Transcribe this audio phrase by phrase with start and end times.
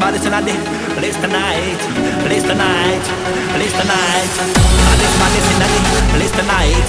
[0.00, 1.80] Baddest, baddest in the place tonight,
[2.24, 3.04] place tonight,
[3.52, 4.32] place tonight.
[4.88, 5.68] Baddest, baddest in the
[6.16, 6.88] place tonight.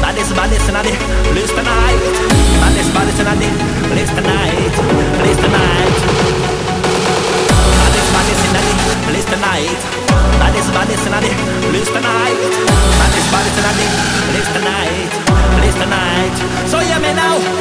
[0.00, 0.92] Baddest, baddest in the
[1.36, 2.00] place tonight.
[2.56, 3.48] Baddest, baddest in the
[3.92, 4.72] place tonight,
[5.20, 5.96] place tonight.
[7.76, 8.62] Baddest, baddest in the
[9.04, 9.80] place tonight.
[10.40, 11.20] Baddest, baddest in the
[11.68, 12.40] place tonight.
[12.96, 13.84] Baddest, baddest in the
[14.32, 15.12] place tonight,
[15.60, 16.36] place tonight.
[16.72, 17.55] So hear me now.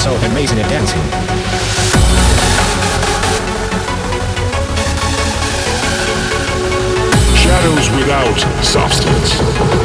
[0.00, 0.98] So amazing at dancing?
[7.36, 9.79] Shadows without substance.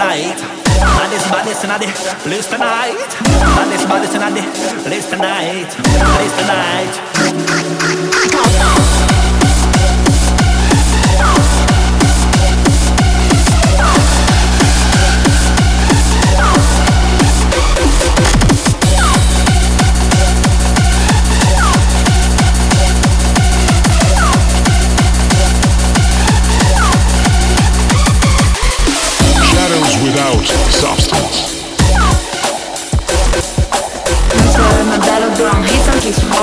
[0.00, 0.40] Tonight.
[0.80, 1.78] Baddest, baddest in the
[2.24, 2.96] place tonight.
[3.54, 5.68] Baddest, baddest in the place tonight,
[6.16, 7.79] place tonight.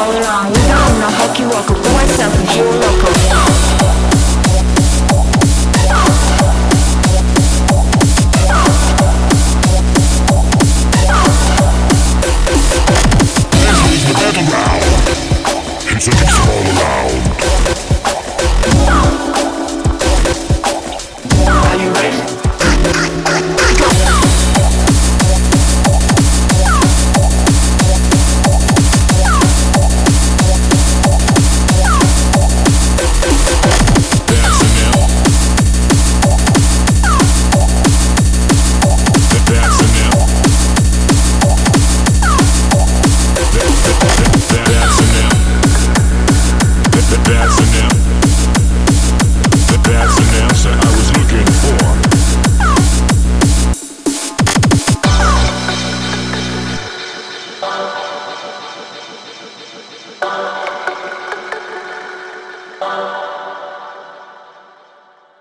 [0.08, 0.48] all along.
[0.48, 2.87] We don't know, how you walk away, self you alone.